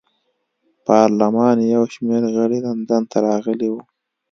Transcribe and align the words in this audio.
پارلمان 0.87 1.57
یو 1.73 1.83
شمېر 1.93 2.23
غړي 2.35 2.59
لندن 2.67 3.01
ته 3.11 3.17
راغلي 3.27 3.67
وو. 3.71 3.81